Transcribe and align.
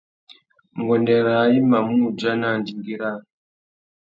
Nguêndê 0.77 1.17
râā 1.25 1.43
i 1.57 1.59
mà 1.69 1.79
mù 1.87 1.95
udjana 2.09 2.47
andingui 2.55 2.95
râā. 3.01 3.17